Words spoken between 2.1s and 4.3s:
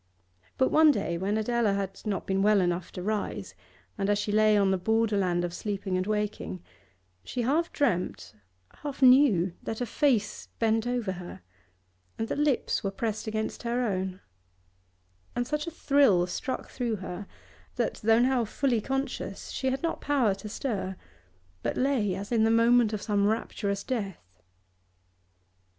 been well enough to rise, and as